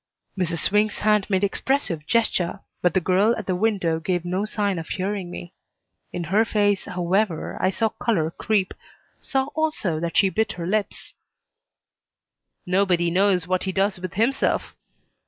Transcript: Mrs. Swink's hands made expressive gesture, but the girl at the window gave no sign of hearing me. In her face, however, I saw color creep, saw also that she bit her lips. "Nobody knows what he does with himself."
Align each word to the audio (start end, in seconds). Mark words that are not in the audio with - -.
Mrs. 0.35 0.57
Swink's 0.61 0.97
hands 0.97 1.29
made 1.29 1.43
expressive 1.43 2.07
gesture, 2.07 2.61
but 2.81 2.95
the 2.95 2.99
girl 2.99 3.35
at 3.37 3.45
the 3.45 3.55
window 3.55 3.99
gave 3.99 4.25
no 4.25 4.45
sign 4.45 4.79
of 4.79 4.87
hearing 4.87 5.29
me. 5.29 5.53
In 6.11 6.23
her 6.23 6.43
face, 6.43 6.85
however, 6.85 7.55
I 7.61 7.69
saw 7.69 7.89
color 7.89 8.31
creep, 8.31 8.73
saw 9.19 9.49
also 9.53 9.99
that 9.99 10.17
she 10.17 10.29
bit 10.29 10.53
her 10.53 10.65
lips. 10.65 11.13
"Nobody 12.65 13.11
knows 13.11 13.45
what 13.45 13.65
he 13.65 13.71
does 13.71 13.99
with 13.99 14.15
himself." 14.15 14.75